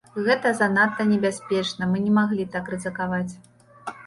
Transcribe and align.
Гэта 0.27 0.51
занадта 0.59 1.05
небяспечна, 1.11 1.89
мы 1.93 2.01
не 2.07 2.15
маглі 2.17 2.47
так 2.57 2.73
рызыкаваць! 2.77 3.31